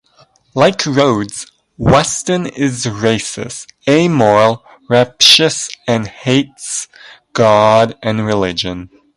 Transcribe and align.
Like 0.55 0.87
Rhodes, 0.87 1.51
Weston 1.77 2.47
is 2.47 2.87
racist, 2.87 3.67
amoral, 3.87 4.65
rapacious, 4.89 5.69
and 5.87 6.07
hates 6.07 6.87
God 7.33 7.93
and 8.01 8.25
religion. 8.25 8.89